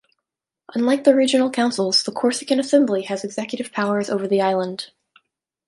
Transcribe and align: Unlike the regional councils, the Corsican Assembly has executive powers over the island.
Unlike 0.73 1.03
the 1.03 1.13
regional 1.13 1.51
councils, 1.51 2.01
the 2.01 2.11
Corsican 2.11 2.59
Assembly 2.59 3.03
has 3.03 3.23
executive 3.23 3.71
powers 3.71 4.09
over 4.09 4.27
the 4.27 4.41
island. 4.41 4.89